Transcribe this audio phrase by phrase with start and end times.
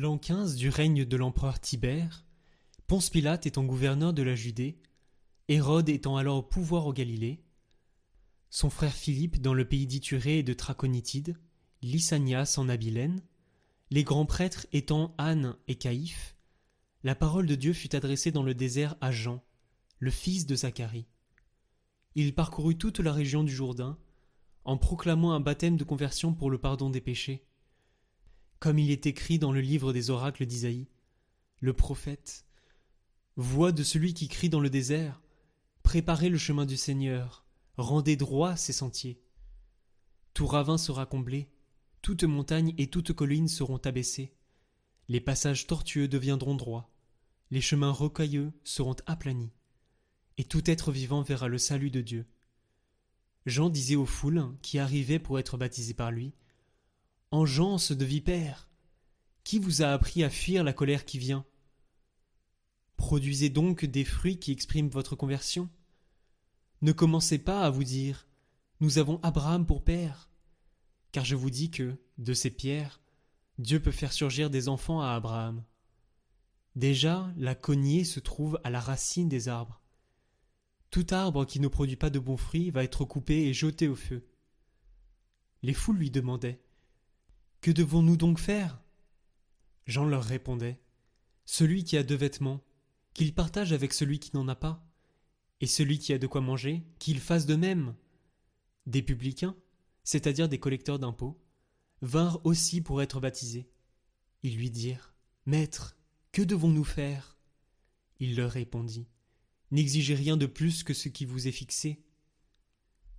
[0.00, 2.24] L'an 15 du règne de l'empereur Tibère,
[2.86, 4.78] Ponce Pilate étant gouverneur de la Judée,
[5.48, 7.42] Hérode étant alors au pouvoir au Galilée,
[8.48, 11.36] son frère Philippe dans le pays d'Iturée et de Traconitide,
[11.82, 13.20] Lysanias en Abilène,
[13.90, 16.36] les grands prêtres étant Anne et Caïphe,
[17.02, 19.42] la parole de Dieu fut adressée dans le désert à Jean,
[19.98, 21.08] le fils de Zacharie.
[22.14, 23.98] Il parcourut toute la région du Jourdain,
[24.64, 27.47] en proclamant un baptême de conversion pour le pardon des péchés.
[28.60, 30.88] Comme il est écrit dans le livre des oracles d'Isaïe,
[31.60, 32.44] le prophète
[33.36, 35.22] Voix de celui qui crie dans le désert,
[35.84, 39.22] Préparez le chemin du Seigneur, rendez droit ses sentiers.
[40.34, 41.48] Tout ravin sera comblé,
[42.02, 44.34] toute montagne et toute colline seront abaissées,
[45.08, 46.90] les passages tortueux deviendront droits,
[47.50, 49.52] les chemins rocailleux seront aplanis,
[50.36, 52.26] et tout être vivant verra le salut de Dieu.
[53.46, 56.34] Jean disait aux foules qui arrivaient pour être baptisés par lui
[57.30, 58.70] Engeance de vipères
[59.44, 61.44] Qui vous a appris à fuir la colère qui vient?
[62.96, 65.68] Produisez donc des fruits qui expriment votre conversion.
[66.80, 68.26] Ne commencez pas à vous dire
[68.80, 70.30] Nous avons Abraham pour père.
[71.12, 72.98] Car je vous dis que, de ces pierres,
[73.58, 75.62] Dieu peut faire surgir des enfants à Abraham.
[76.76, 79.82] Déjà, la cognée se trouve à la racine des arbres.
[80.90, 83.96] Tout arbre qui ne produit pas de bons fruits va être coupé et jeté au
[83.96, 84.26] feu.
[85.62, 86.62] Les foules lui demandaient
[87.60, 88.80] Que devons-nous donc faire?
[89.86, 90.80] Jean leur répondait
[91.44, 92.62] Celui qui a deux vêtements,
[93.14, 94.86] qu'il partage avec celui qui n'en a pas,
[95.60, 97.96] et celui qui a de quoi manger, qu'il fasse de même.
[98.86, 99.56] Des publicains,
[100.04, 101.40] c'est-à-dire des collecteurs d'impôts,
[102.00, 103.68] vinrent aussi pour être baptisés.
[104.42, 105.14] Ils lui dirent
[105.46, 105.96] Maître,
[106.30, 107.38] que devons-nous faire?
[108.20, 109.08] Il leur répondit
[109.70, 112.02] N'exigez rien de plus que ce qui vous est fixé.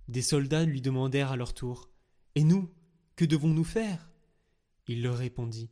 [0.08, 1.90] Des soldats lui demandèrent à leur tour
[2.34, 2.72] Et nous,
[3.16, 4.09] que devons-nous faire?
[4.90, 5.70] Il leur répondit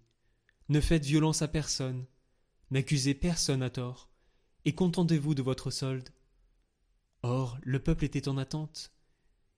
[0.69, 2.07] Ne faites violence à personne,
[2.71, 4.13] n'accusez personne à tort,
[4.65, 6.11] et contentez-vous de votre solde.
[7.25, 8.93] Or, le peuple était en attente,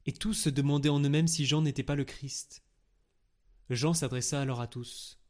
[0.07, 2.63] et tous se demandaient en eux-mêmes si Jean n'était pas le Christ.
[3.69, 5.21] Jean s'adressa alors à tous.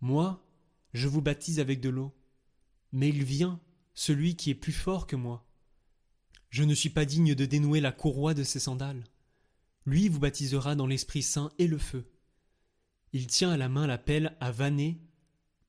[0.00, 0.44] Moi,
[0.92, 2.12] je vous baptise avec de l'eau,
[2.90, 3.60] mais il vient
[3.94, 5.46] celui qui est plus fort que moi.
[6.50, 9.04] Je ne suis pas digne de dénouer la courroie de ses sandales.
[9.84, 12.10] Lui vous baptisera dans l'Esprit Saint et le feu.
[13.12, 15.00] Il tient à la main la pelle à vanner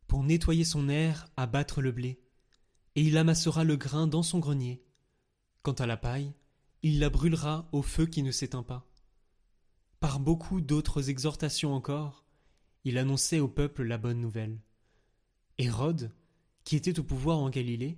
[0.08, 2.20] pour nettoyer son air, à battre le blé,
[2.96, 4.84] et il amassera le grain dans son grenier.
[5.64, 6.34] Quant à la paille,
[6.82, 8.90] il la brûlera au feu qui ne s'éteint pas.
[10.00, 12.26] Par beaucoup d'autres exhortations encore,
[12.84, 14.62] il annonçait au peuple la bonne nouvelle.
[15.58, 16.12] Hérode,
[16.64, 17.98] qui était au pouvoir en Galilée,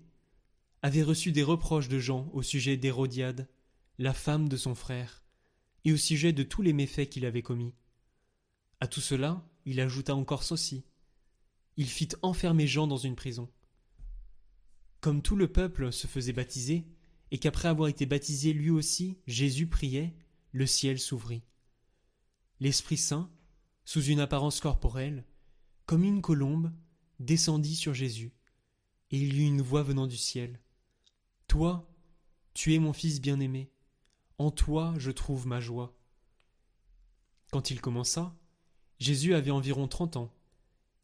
[0.81, 3.47] avait reçu des reproches de Jean au sujet d'Hérodiade,
[3.97, 5.23] la femme de son frère,
[5.83, 7.73] et au sujet de tous les méfaits qu'il avait commis.
[8.79, 10.83] À tout cela, il ajouta encore ceci.
[11.77, 13.49] Il fit enfermer Jean dans une prison.
[15.01, 16.85] Comme tout le peuple se faisait baptiser,
[17.31, 20.15] et qu'après avoir été baptisé lui aussi, Jésus priait,
[20.51, 21.43] le ciel s'ouvrit.
[22.59, 23.31] L'Esprit Saint,
[23.85, 25.25] sous une apparence corporelle,
[25.85, 26.73] comme une colombe,
[27.19, 28.33] descendit sur Jésus,
[29.11, 30.59] et il y eut une voix venant du ciel.
[31.47, 31.89] Toi,
[32.53, 33.71] tu es mon Fils bien-aimé,
[34.37, 35.97] en toi je trouve ma joie.
[37.51, 38.35] Quand il commença,
[38.99, 40.33] Jésus avait environ trente ans.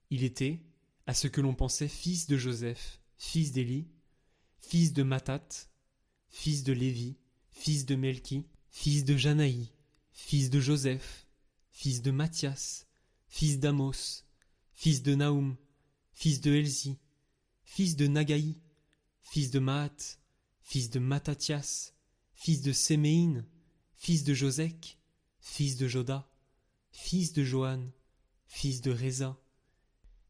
[0.09, 0.61] Il était,
[1.07, 3.87] à ce que l'on pensait, fils de Joseph, fils d'Élie,
[4.59, 5.69] fils de Mathat,
[6.29, 7.17] fils de Lévi,
[7.51, 9.71] fils de Melchi, fils de Janaï,
[10.11, 11.27] fils de Joseph,
[11.71, 12.87] fils de Matthias,
[13.27, 14.23] fils d'Amos,
[14.73, 15.55] fils de Naoum,
[16.13, 16.97] fils de Elzi,
[17.63, 18.57] fils de Nagaï,
[19.21, 20.17] fils de Maat,
[20.61, 21.93] fils de Mattathias,
[22.33, 23.45] fils de Séméine,
[23.95, 24.99] fils de Josec,
[25.39, 26.29] fils de Joda,
[26.95, 27.91] fils de Johan,
[28.47, 29.37] fils de Réza,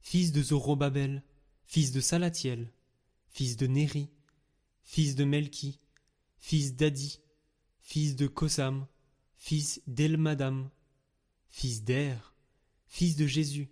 [0.01, 1.23] fils de Zorobabel,
[1.63, 2.73] fils de Salatiel,
[3.29, 4.09] fils de Néri,
[4.83, 5.79] fils de Melki,
[6.39, 7.21] fils d'Adi,
[7.81, 8.87] fils de Kosam,
[9.37, 10.69] fils d'Elmadam,
[11.47, 12.35] fils d'Er,
[12.87, 13.69] fils de Jésus,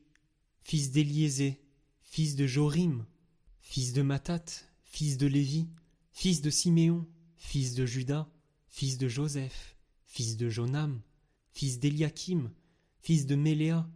[0.62, 1.62] fils d'Éliésé,
[2.00, 3.06] fils de Jorim,
[3.60, 4.45] fils de Matat,
[4.86, 5.68] fils de Lévi,
[6.12, 7.07] fils de Siméon,
[7.38, 8.30] fils de Judas,
[8.69, 9.75] fils de Joseph,
[10.06, 11.01] fils de Jonam,
[11.54, 12.51] fils d'Eliakim,
[13.04, 13.88] fils de Méléa,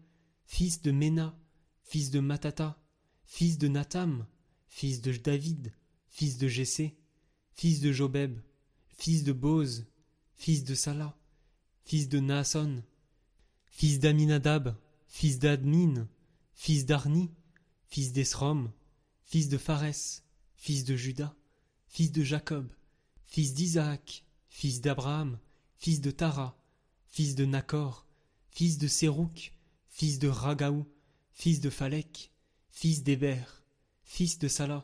[0.46, 1.40] fils de Ména,
[1.84, 2.78] fils de Matata,
[3.26, 4.28] fils de Natam,
[4.68, 5.74] fils de David,
[6.10, 6.98] fils de Jessé,
[7.54, 8.38] fils de Jobeb,
[8.98, 9.88] fils de Boz,
[10.36, 11.18] fils de Salah,
[11.86, 12.84] fils de Naasson,
[13.72, 14.76] fils d'Aminadab,
[15.08, 16.10] fils d'Admin,
[16.54, 17.32] fils d'Arni,
[17.88, 18.74] fils d'Esrom,
[19.24, 20.22] fils de Phares,
[20.58, 21.34] fils de Judas,
[21.88, 22.68] fils de Jacob,
[23.26, 25.40] fils d'Isaac, fils d'Abraham,
[25.78, 26.62] fils de Tara,
[27.08, 28.07] fils de Nachor,
[28.58, 29.54] fils de Sérouk,
[29.88, 30.88] fils de Ragaou,
[31.32, 32.32] fils de Phalek,
[32.72, 33.44] fils d'Héber,
[34.04, 34.84] fils de Salah,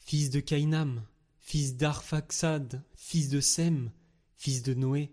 [0.00, 1.06] fils de Caïnam,
[1.38, 3.92] fils d'Arphaxad, fils de Sem,
[4.38, 5.12] fils de Noé,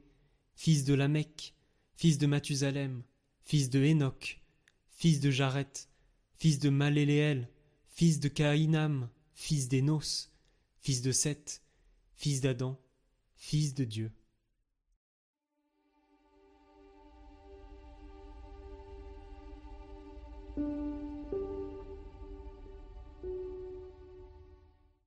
[0.55, 1.53] fils de Lamech,
[1.97, 3.03] fils de Mathusalem,
[3.41, 4.39] fils de Enoch,
[4.93, 5.89] fils de Jareth,
[6.37, 7.49] fils de Maléléel,
[7.89, 10.31] fils de Caïnam, fils d'Énos,
[10.79, 11.61] fils de Seth,
[12.15, 12.79] fils d'Adam,
[13.35, 14.13] fils de Dieu.